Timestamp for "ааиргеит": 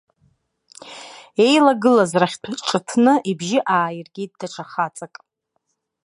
3.75-4.31